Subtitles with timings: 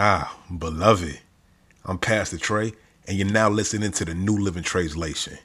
[0.00, 1.18] Ah, beloved.
[1.84, 2.72] I'm Pastor Trey,
[3.08, 5.36] and you're now listening to the New Living Translation.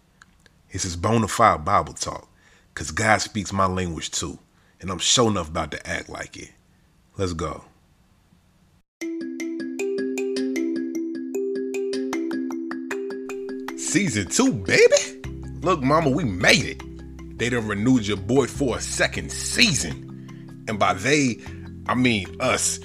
[0.72, 2.30] This is bona fide Bible talk,
[2.72, 4.38] because God speaks my language too,
[4.80, 6.52] and I'm sure enough about to act like it.
[7.18, 7.64] Let's go.
[13.80, 15.24] Season two, baby.
[15.62, 17.40] Look, mama, we made it.
[17.40, 20.64] They done renewed your boy for a second season.
[20.68, 21.40] And by they,
[21.88, 22.80] I mean us.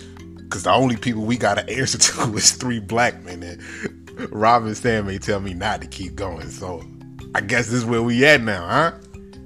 [0.50, 3.42] Cause the only people we gotta answer to is three black men.
[3.42, 6.48] And Rob and Sam may tell me not to keep going.
[6.50, 6.82] So
[7.34, 8.92] I guess this is where we at now, huh?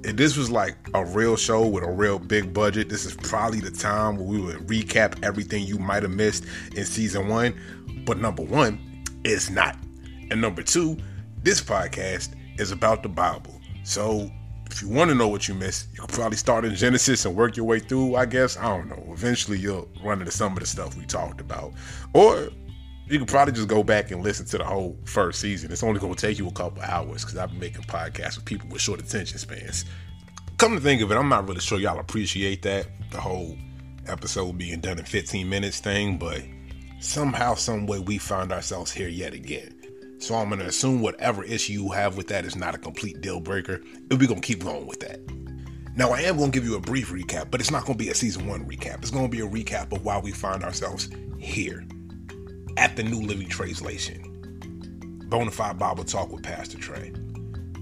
[0.03, 3.61] If this was like a real show with a real big budget, this is probably
[3.61, 7.53] the time where we would recap everything you might have missed in season one.
[8.05, 8.79] But number one,
[9.23, 9.77] it's not.
[10.29, 10.97] And number two,
[11.41, 13.59] this podcast is about the Bible.
[13.83, 14.29] So
[14.71, 17.35] if you want to know what you missed, you can probably start in Genesis and
[17.35, 18.57] work your way through, I guess.
[18.57, 19.03] I don't know.
[19.11, 21.73] Eventually you'll run into some of the stuff we talked about.
[22.13, 22.49] Or
[23.07, 25.71] you can probably just go back and listen to the whole first season.
[25.71, 28.45] It's only going to take you a couple hours because I've been making podcasts with
[28.45, 29.85] people with short attention spans.
[30.57, 33.57] Come to think of it, I'm not really sure y'all appreciate that, the whole
[34.07, 36.41] episode being done in 15 minutes thing, but
[36.99, 39.82] somehow, some way, we find ourselves here yet again.
[40.23, 43.41] So I'm gonna assume whatever issue you have with that is not a complete deal
[43.41, 45.19] breaker, and we're gonna keep going with that.
[45.97, 48.15] Now I am gonna give you a brief recap, but it's not gonna be a
[48.15, 48.99] season one recap.
[48.99, 51.83] It's gonna be a recap of why we find ourselves here
[52.77, 54.23] at the New Living Translation.
[55.27, 57.11] Bonafide Bible Talk with Pastor Trey.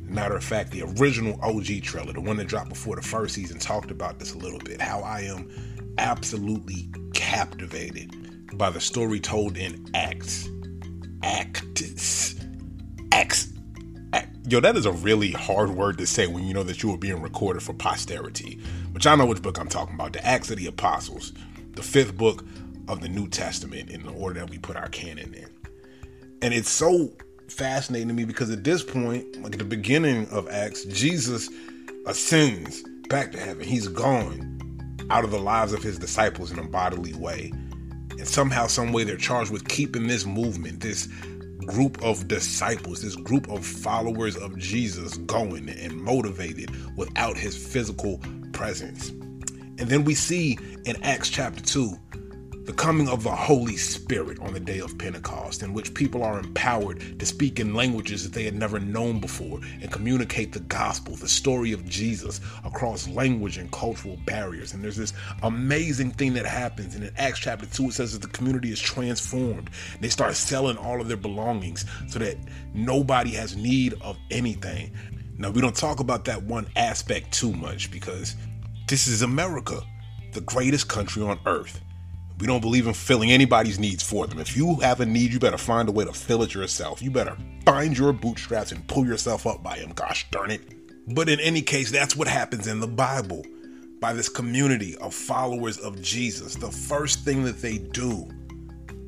[0.02, 3.60] Matter of fact, the original OG trailer, the one that dropped before the first season,
[3.60, 4.82] talked about this a little bit.
[4.82, 5.48] How I am
[6.00, 10.50] absolutely captivated by the story told in Acts.
[11.24, 12.36] Acts.
[13.12, 13.54] Acts.
[14.14, 16.94] Eh, yo, that is a really hard word to say when you know that you
[16.94, 18.60] are being recorded for posterity.
[18.94, 20.14] But y'all know which book I'm talking about.
[20.14, 21.34] The Acts of the Apostles,
[21.72, 22.44] the fifth book
[22.88, 25.50] of the New Testament in the order that we put our canon in.
[26.42, 27.12] And it's so
[27.48, 31.50] fascinating to me because at this point, like at the beginning of Acts, Jesus
[32.06, 33.64] ascends back to heaven.
[33.64, 34.58] He's gone
[35.10, 37.52] out of the lives of his disciples in a bodily way.
[38.28, 41.08] Somehow, some way, they're charged with keeping this movement, this
[41.66, 48.20] group of disciples, this group of followers of Jesus going and motivated without his physical
[48.52, 49.10] presence.
[49.10, 51.98] And then we see in Acts chapter 2
[52.72, 56.40] the coming of the Holy Spirit on the day of Pentecost, in which people are
[56.40, 61.14] empowered to speak in languages that they had never known before and communicate the gospel,
[61.18, 64.74] the story of Jesus across language and cultural barriers.
[64.74, 65.12] And there's this
[65.44, 66.96] amazing thing that happens.
[66.96, 69.70] And in Acts chapter 2, it says that the community is transformed.
[70.00, 72.38] They start selling all of their belongings so that
[72.74, 74.94] nobody has need of anything.
[75.38, 78.38] Now, we don't talk about that one aspect too much because
[78.88, 79.82] this is America,
[80.32, 81.82] the greatest country on earth.
[82.42, 84.40] We don't believe in filling anybody's needs for them.
[84.40, 87.00] If you have a need, you better find a way to fill it yourself.
[87.00, 87.38] You better
[87.68, 90.62] find your bootstraps and pull yourself up by them, gosh darn it.
[91.14, 93.46] But in any case, that's what happens in the Bible.
[94.00, 98.28] By this community of followers of Jesus, the first thing that they do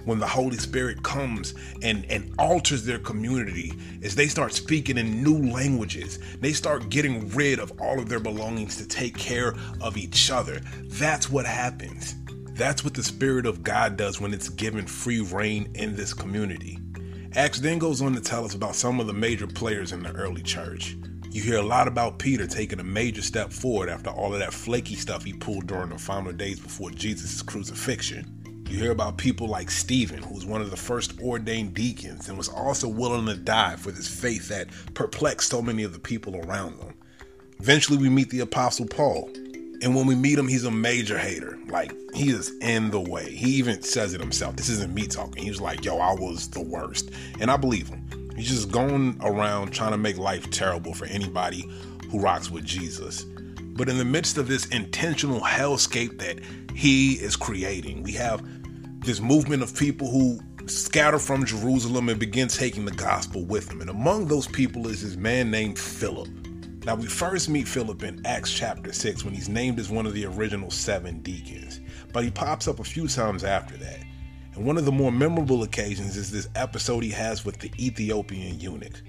[0.06, 3.74] when the Holy Spirit comes and, and alters their community
[4.04, 6.20] is they start speaking in new languages.
[6.40, 10.62] They start getting rid of all of their belongings to take care of each other.
[10.84, 12.14] That's what happens.
[12.54, 16.78] That's what the Spirit of God does when it's given free reign in this community.
[17.36, 20.12] Acts then goes on to tell us about some of the major players in the
[20.12, 20.96] early church.
[21.32, 24.54] You hear a lot about Peter taking a major step forward after all of that
[24.54, 28.64] flaky stuff he pulled during the final days before Jesus' crucifixion.
[28.70, 32.38] You hear about people like Stephen, who was one of the first ordained deacons and
[32.38, 36.36] was also willing to die for this faith that perplexed so many of the people
[36.36, 36.94] around them.
[37.60, 39.32] Eventually, we meet the Apostle Paul,
[39.84, 41.60] and when we meet him, he's a major hater.
[41.68, 43.30] Like, he is in the way.
[43.32, 44.56] He even says it himself.
[44.56, 45.44] This isn't me talking.
[45.44, 47.12] He was like, yo, I was the worst.
[47.40, 48.32] And I believe him.
[48.36, 51.70] He's just going around trying to make life terrible for anybody
[52.10, 53.26] who rocks with Jesus.
[53.76, 56.40] But in the midst of this intentional hellscape that
[56.74, 58.42] he is creating, we have
[59.02, 63.82] this movement of people who scatter from Jerusalem and begin taking the gospel with them.
[63.82, 66.30] And among those people is this man named Philip.
[66.86, 70.14] Now, we first meet Philip in Acts chapter 6 when he's named as one of
[70.14, 71.80] the original seven deacons,
[72.12, 74.00] but he pops up a few times after that.
[74.54, 78.60] And one of the more memorable occasions is this episode he has with the Ethiopian
[78.60, 79.02] eunuch.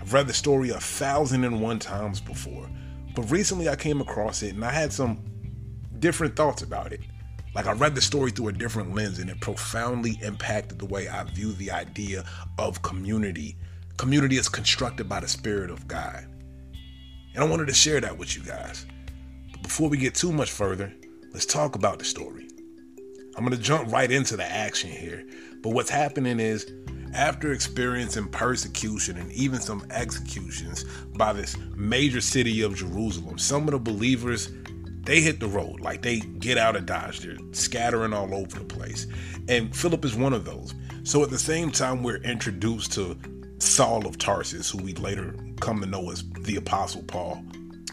[0.00, 2.68] I've read the story a thousand and one times before,
[3.14, 5.22] but recently I came across it and I had some
[6.00, 7.00] different thoughts about it.
[7.54, 11.06] Like I read the story through a different lens and it profoundly impacted the way
[11.06, 12.24] I view the idea
[12.58, 13.56] of community.
[13.98, 16.26] Community is constructed by the Spirit of God.
[17.34, 18.86] And I wanted to share that with you guys.
[19.50, 20.92] But before we get too much further,
[21.32, 22.48] let's talk about the story.
[23.36, 25.26] I'm going to jump right into the action here.
[25.62, 26.72] But what's happening is,
[27.12, 30.84] after experiencing persecution and even some executions
[31.16, 34.50] by this major city of Jerusalem, some of the believers
[35.04, 38.64] they hit the road like they get out of dodge they're scattering all over the
[38.64, 39.06] place
[39.48, 43.16] and philip is one of those so at the same time we're introduced to
[43.64, 47.42] saul of tarsus who we later come to know as the apostle paul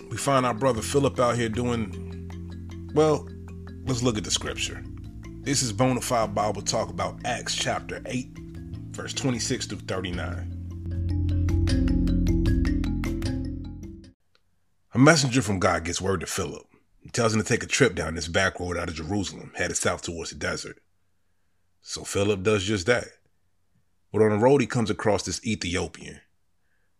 [0.10, 3.28] we find our brother philip out here doing well
[3.86, 4.84] let's look at the scripture
[5.44, 8.38] this is bona fide Bible Talk about Acts chapter 8,
[8.92, 10.58] verse 26 through 39.
[14.94, 16.68] A messenger from God gets word to Philip.
[17.00, 19.78] He tells him to take a trip down this back road out of Jerusalem, headed
[19.78, 20.78] south towards the desert.
[21.82, 23.08] So Philip does just that.
[24.12, 26.19] But on the road, he comes across this Ethiopian.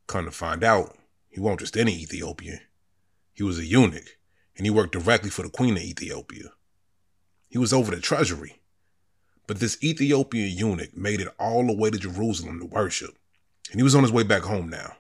[0.08, 0.98] Come to find out,
[1.30, 2.60] he wasn't just any Ethiopian.
[3.34, 4.18] He was a eunuch,
[4.56, 6.52] and he worked directly for the Queen of Ethiopia.
[7.50, 8.62] He was over the treasury.
[9.48, 13.18] But this Ethiopian eunuch made it all the way to Jerusalem to worship.
[13.72, 14.98] And he was on his way back home now.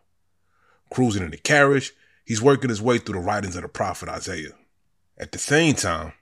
[0.89, 1.93] Cruising in the carriage,
[2.25, 4.53] he's working his way through the writings of the prophet Isaiah.
[5.17, 6.13] At the same time,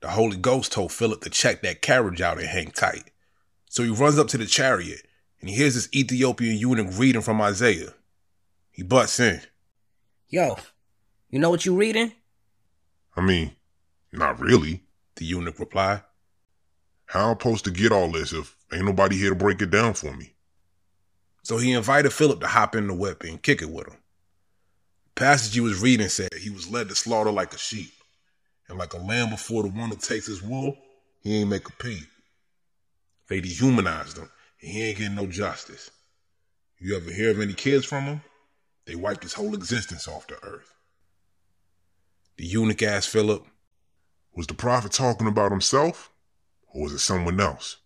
[0.00, 3.10] the Holy Ghost told Philip to check that carriage out and hang tight.
[3.68, 5.05] So he runs up to the chariot
[5.46, 7.94] and he hears this Ethiopian eunuch reading from Isaiah.
[8.72, 9.40] He butts in.
[10.28, 10.56] Yo,
[11.30, 12.10] you know what you reading?
[13.16, 13.52] I mean,
[14.12, 14.82] not really
[15.14, 16.02] the eunuch replied.
[17.04, 19.70] How am I'm supposed to get all this if ain't nobody here to break it
[19.70, 20.34] down for me?
[21.44, 23.98] So he invited Philip to hop in the whip and kick it with him.
[25.14, 27.92] The passage he was reading said he was led to slaughter like a sheep,
[28.66, 30.76] and like a lamb before the one that takes his wool,
[31.22, 32.08] he ain't make a peep.
[33.28, 35.90] They dehumanized him, he ain't getting no justice.
[36.78, 38.20] You ever hear of any kids from him?
[38.86, 40.74] They wiped his whole existence off the earth.
[42.36, 43.46] The eunuch asked Philip,
[44.34, 46.10] was the prophet talking about himself,
[46.68, 47.78] or was it someone else?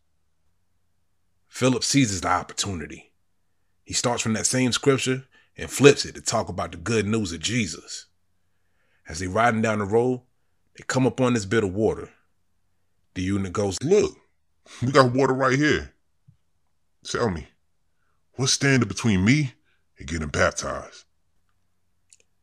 [1.48, 3.12] Philip seizes the opportunity.
[3.84, 5.24] He starts from that same scripture
[5.56, 8.06] and flips it to talk about the good news of Jesus.
[9.08, 10.22] As they riding down the road,
[10.76, 12.10] they come upon this bit of water.
[13.14, 14.16] The eunuch goes, Look,
[14.82, 15.92] we got water right here.
[17.04, 17.48] Tell me,
[18.34, 19.54] what's standing between me
[19.98, 21.04] and getting baptized?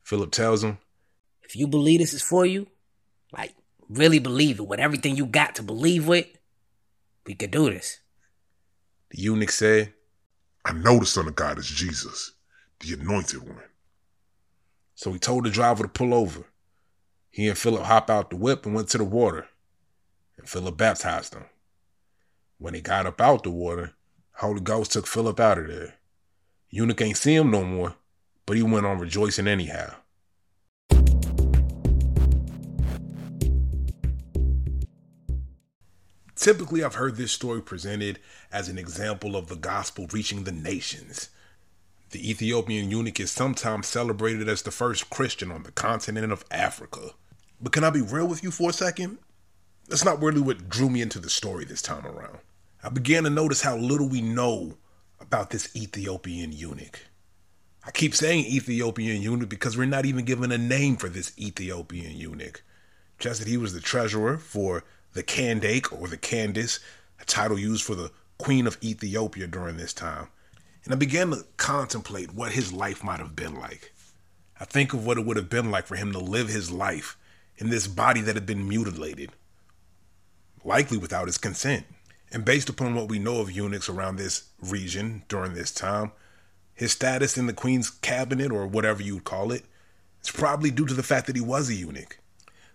[0.04, 0.80] Philip tells him,
[1.44, 2.68] If you believe this is for you,
[3.32, 3.54] like
[3.90, 6.28] really believe it with everything you got to believe with,
[7.26, 8.00] we could do this.
[9.12, 9.94] The eunuch said,
[10.66, 12.34] I know the Son of God is Jesus,
[12.80, 13.64] the anointed one.
[14.96, 16.46] So he told the driver to pull over.
[17.30, 19.48] He and Philip hop out the whip and went to the water.
[20.38, 21.46] And Philip baptized them.
[22.58, 23.94] When he got up out the water,
[24.38, 25.96] Holy Ghost took Philip out of there.
[26.70, 27.96] Eunuch ain't see him no more,
[28.46, 29.96] but he went on rejoicing anyhow.
[36.36, 38.20] Typically, I've heard this story presented
[38.52, 41.30] as an example of the gospel reaching the nations.
[42.12, 47.10] The Ethiopian eunuch is sometimes celebrated as the first Christian on the continent of Africa.
[47.60, 49.18] But can I be real with you for a second?
[49.90, 52.38] That's not really what drew me into the story this time around.
[52.84, 54.78] I began to notice how little we know
[55.20, 57.00] about this Ethiopian eunuch.
[57.86, 62.16] I keep saying Ethiopian eunuch because we're not even given a name for this Ethiopian
[62.16, 62.64] eunuch.
[63.18, 64.84] Just that he was the treasurer for
[65.14, 66.80] the Candake or the Candace,
[67.20, 70.28] a title used for the Queen of Ethiopia during this time.
[70.86, 73.94] And I began to contemplate what his life might have been like.
[74.60, 77.18] I think of what it would have been like for him to live his life
[77.58, 79.32] in this body that had been mutilated,
[80.64, 81.86] likely without his consent.
[82.32, 86.12] And based upon what we know of eunuchs around this region during this time,
[86.74, 89.64] his status in the queen's cabinet, or whatever you'd call it,
[90.22, 92.20] is probably due to the fact that he was a eunuch.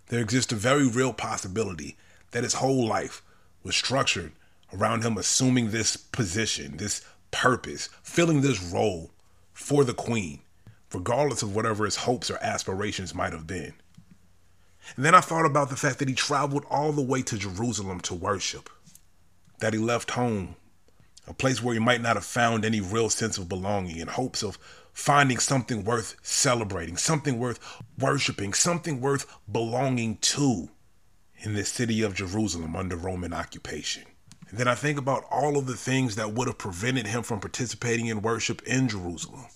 [0.08, 1.96] There exists a very real possibility
[2.32, 3.22] that his whole life
[3.62, 4.32] was structured
[4.72, 9.10] around him assuming this position, this purpose, filling this role
[9.52, 10.40] for the queen,
[10.92, 13.74] regardless of whatever his hopes or aspirations might have been.
[14.96, 18.00] And then I thought about the fact that he traveled all the way to Jerusalem
[18.00, 18.68] to worship,
[19.62, 20.56] that he left home,
[21.28, 24.42] a place where he might not have found any real sense of belonging, in hopes
[24.42, 24.58] of
[24.92, 30.68] finding something worth celebrating, something worth worshiping, something worth belonging to
[31.38, 34.02] in the city of Jerusalem under Roman occupation.
[34.50, 37.38] And then I think about all of the things that would have prevented him from
[37.38, 39.46] participating in worship in Jerusalem.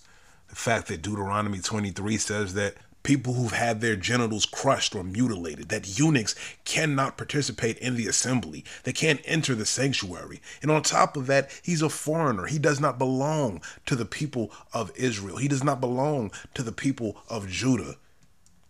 [0.49, 5.69] The fact that Deuteronomy 23 says that people who've had their genitals crushed or mutilated,
[5.69, 6.35] that eunuchs
[6.65, 10.43] cannot participate in the assembly, they can't enter the sanctuary.
[10.61, 12.47] And on top of that, he's a foreigner.
[12.47, 16.73] He does not belong to the people of Israel, he does not belong to the
[16.73, 17.95] people of Judah.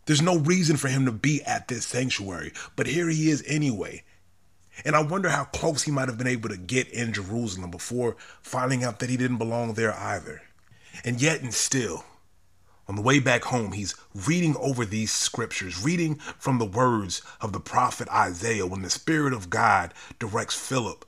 [0.05, 4.05] There's no reason for him to be at this sanctuary, but here he is anyway.
[4.85, 8.17] And I wonder how close he might have been able to get in Jerusalem before
[8.43, 10.43] finding out that he didn't belong there either.
[11.05, 12.05] And yet, and still,
[12.89, 17.53] on the way back home, he's reading over these scriptures, reading from the words of
[17.53, 21.05] the prophet Isaiah when the Spirit of God directs Philip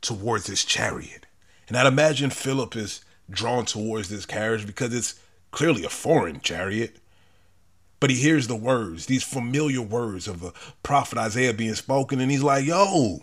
[0.00, 1.26] towards his chariot.
[1.68, 5.18] And I'd imagine Philip is drawn towards this carriage because it's
[5.50, 6.98] clearly a foreign chariot.
[7.98, 10.52] But he hears the words, these familiar words of the
[10.82, 13.20] prophet Isaiah being spoken, and he's like, yo,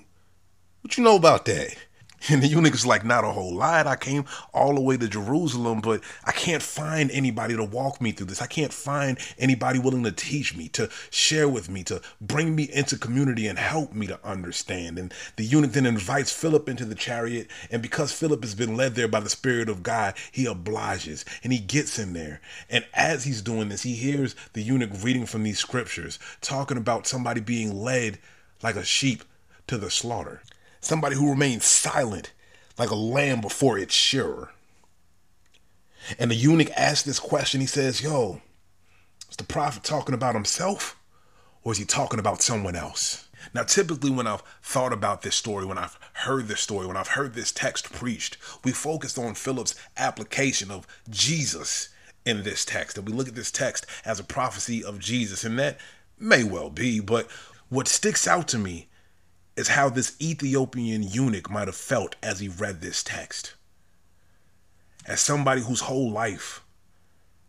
[0.81, 1.75] what you know about that?
[2.29, 3.85] And the eunuch is like, not a whole lot.
[3.85, 8.11] I came all the way to Jerusalem, but I can't find anybody to walk me
[8.11, 8.41] through this.
[8.41, 12.69] I can't find anybody willing to teach me, to share with me, to bring me
[12.71, 14.97] into community and help me to understand.
[14.97, 17.47] And the eunuch then invites Philip into the chariot.
[17.69, 21.51] And because Philip has been led there by the Spirit of God, he obliges and
[21.51, 22.39] he gets in there.
[22.69, 27.05] And as he's doing this, he hears the eunuch reading from these scriptures, talking about
[27.05, 28.17] somebody being led
[28.61, 29.23] like a sheep
[29.67, 30.41] to the slaughter
[30.83, 32.31] somebody who remains silent
[32.77, 34.51] like a lamb before its shearer.
[36.19, 37.61] And the eunuch asks this question.
[37.61, 38.41] He says, Yo,
[39.29, 40.97] is the prophet talking about himself
[41.63, 43.29] or is he talking about someone else?
[43.53, 47.09] Now, typically, when I've thought about this story, when I've heard this story, when I've
[47.09, 51.89] heard this text preached, we focused on Philip's application of Jesus
[52.25, 52.97] in this text.
[52.97, 55.43] And we look at this text as a prophecy of Jesus.
[55.43, 55.77] And that
[56.17, 57.27] may well be, but
[57.69, 58.87] what sticks out to me
[59.55, 63.53] is how this Ethiopian eunuch might have felt as he read this text.
[65.05, 66.63] As somebody whose whole life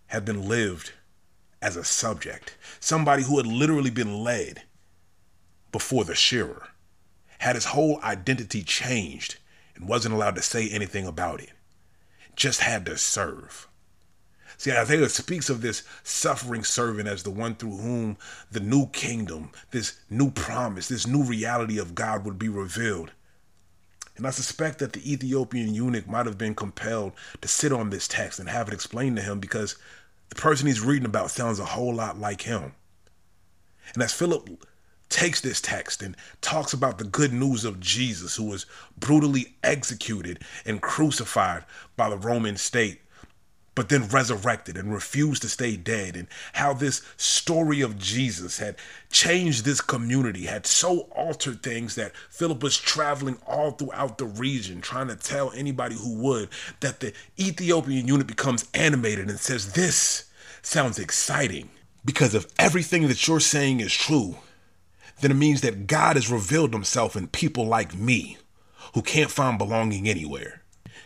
[0.08, 0.92] had been lived
[1.62, 4.62] as a subject, somebody who had literally been led
[5.72, 6.68] before the shearer,
[7.38, 9.36] had his whole identity changed
[9.74, 11.52] and wasn't allowed to say anything about it,
[12.36, 13.66] just had to serve.
[14.56, 18.16] See, Isaiah speaks of this suffering servant as the one through whom
[18.50, 23.12] the new kingdom, this new promise, this new reality of God would be revealed.
[24.16, 28.06] And I suspect that the Ethiopian eunuch might have been compelled to sit on this
[28.06, 29.76] text and have it explained to him because
[30.28, 32.74] the person he's reading about sounds a whole lot like him.
[33.92, 34.66] And as Philip
[35.08, 40.40] takes this text and talks about the good news of Jesus, who was brutally executed
[40.64, 41.64] and crucified
[41.96, 43.00] by the Roman state,
[43.74, 48.76] but then resurrected and refused to stay dead, and how this story of Jesus had
[49.10, 54.80] changed this community, had so altered things that Philip was traveling all throughout the region,
[54.80, 56.48] trying to tell anybody who would
[56.80, 60.24] that the Ethiopian eunuch becomes animated and says, This
[60.62, 61.70] sounds exciting.
[62.04, 64.36] Because if everything that you're saying is true,
[65.20, 68.36] then it means that God has revealed himself in people like me
[68.94, 70.62] who can't find belonging anywhere.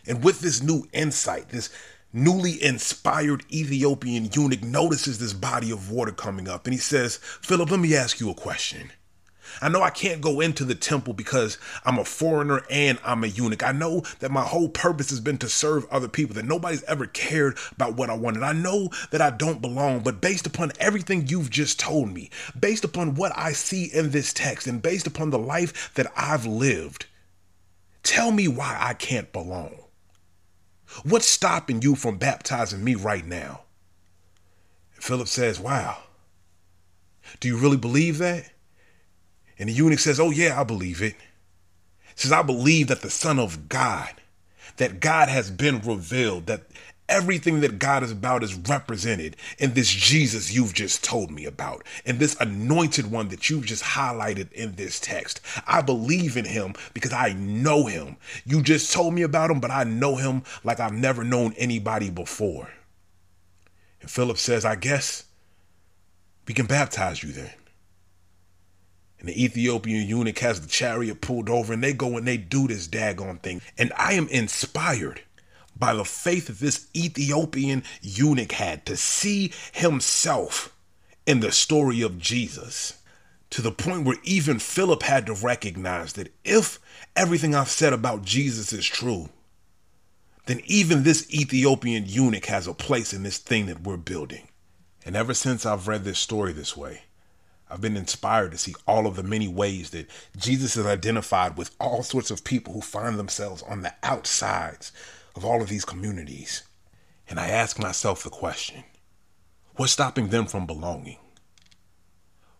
[0.06, 1.70] And with this new insight, this
[2.12, 7.70] newly inspired Ethiopian eunuch notices this body of water coming up and he says, Philip,
[7.70, 8.92] let me ask you a question.
[9.60, 13.28] I know I can't go into the temple because I'm a foreigner and I'm a
[13.28, 13.62] eunuch.
[13.62, 17.06] I know that my whole purpose has been to serve other people, that nobody's ever
[17.06, 18.42] cared about what I wanted.
[18.42, 22.84] I know that I don't belong, but based upon everything you've just told me, based
[22.84, 27.06] upon what I see in this text, and based upon the life that I've lived,
[28.02, 29.87] tell me why I can't belong.
[31.04, 33.62] What's stopping you from baptizing me right now?
[34.94, 35.98] And Philip says, Wow.
[37.40, 38.50] Do you really believe that?
[39.58, 41.14] And the eunuch says, Oh, yeah, I believe it.
[41.14, 44.10] He says, I believe that the Son of God,
[44.76, 46.62] that God has been revealed, that
[47.08, 51.84] Everything that God is about is represented in this Jesus you've just told me about,
[52.04, 55.40] in this anointed one that you've just highlighted in this text.
[55.66, 58.16] I believe in him because I know him.
[58.44, 62.10] You just told me about him, but I know him like I've never known anybody
[62.10, 62.68] before.
[64.02, 65.24] And Philip says, I guess
[66.46, 67.50] we can baptize you then.
[69.18, 72.68] And the Ethiopian eunuch has the chariot pulled over and they go and they do
[72.68, 73.60] this daggone thing.
[73.76, 75.22] And I am inspired
[75.78, 80.74] by the faith this Ethiopian eunuch had to see himself
[81.26, 82.98] in the story of Jesus
[83.50, 86.78] to the point where even Philip had to recognize that if
[87.16, 89.28] everything I've said about Jesus is true,
[90.46, 94.48] then even this Ethiopian eunuch has a place in this thing that we're building.
[95.04, 97.02] And ever since I've read this story this way,
[97.70, 101.70] I've been inspired to see all of the many ways that Jesus is identified with
[101.78, 104.92] all sorts of people who find themselves on the outsides
[105.34, 106.62] of all of these communities.
[107.28, 108.84] And I ask myself the question
[109.76, 111.18] what's stopping them from belonging?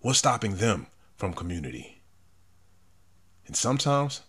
[0.01, 2.03] What's stopping them from community?
[3.47, 4.23] And sometimes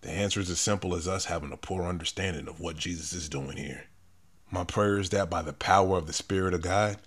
[0.00, 3.28] the answer is as simple as us having a poor understanding of what Jesus is
[3.28, 3.84] doing here.
[4.50, 6.98] My prayer is that by the power of the Spirit of God,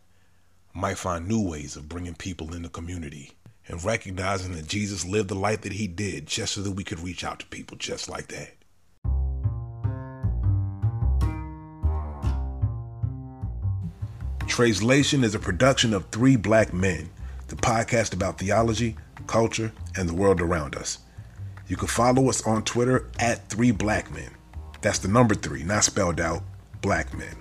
[0.75, 3.31] I might find new ways of bringing people into community
[3.67, 7.00] and recognizing that Jesus lived the life that he did just so that we could
[7.00, 8.56] reach out to people just like that.
[14.47, 17.09] Translation is a production of Three Black Men,
[17.49, 18.95] the podcast about theology,
[19.27, 20.99] culture, and the world around us.
[21.67, 24.31] You can follow us on Twitter at Three Black Men.
[24.81, 26.43] That's the number three, not spelled out,
[26.81, 27.35] Black Men.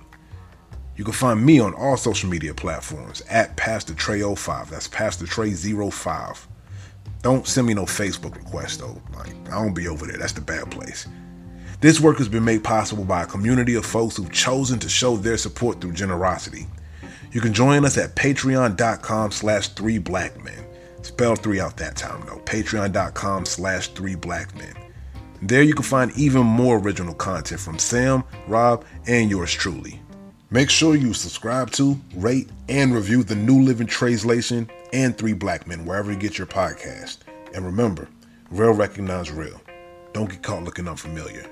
[0.97, 4.69] You can find me on all social media platforms at Pastor Trey05.
[4.69, 6.45] That's Pastor Trey05.
[7.21, 9.01] Don't send me no Facebook request though.
[9.15, 10.17] Like I don't be over there.
[10.17, 11.07] That's the bad place.
[11.79, 15.15] This work has been made possible by a community of folks who've chosen to show
[15.15, 16.67] their support through generosity.
[17.31, 20.65] You can join us at patreon.com slash three black men.
[21.01, 22.39] Spell three out that time though.
[22.39, 24.73] Patreon.com slash three black men.
[25.41, 30.01] There you can find even more original content from Sam, Rob, and yours truly.
[30.49, 35.67] Make sure you subscribe to, rate, and review the New Living Translation and Three Black
[35.67, 37.17] Men wherever you get your podcast.
[37.53, 38.07] And remember,
[38.49, 39.61] real recognize real.
[40.13, 41.45] Don't get caught looking unfamiliar.